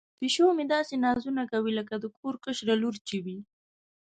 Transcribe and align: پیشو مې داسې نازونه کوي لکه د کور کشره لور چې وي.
پیشو 0.19 0.47
مې 0.57 0.65
داسې 0.73 0.93
نازونه 1.05 1.41
کوي 1.51 1.71
لکه 1.79 1.93
د 1.99 2.05
کور 2.17 2.35
کشره 2.45 2.73
لور 2.81 2.95
چې 3.07 3.17
وي. 3.25 3.37